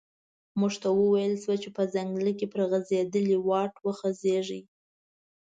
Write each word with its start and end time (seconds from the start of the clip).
موږ 0.59 0.73
ته 0.81 0.87
و 0.91 0.99
ویل 1.13 1.33
شول 1.41 1.57
چې 1.63 1.69
په 1.77 1.83
ځنګله 1.93 2.31
کې 2.39 2.45
پر 2.53 2.61
غزیدلي 2.71 3.37
واټ 3.47 3.73
وخوځیږئ. 3.85 4.61